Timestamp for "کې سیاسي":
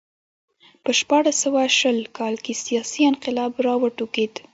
2.43-3.01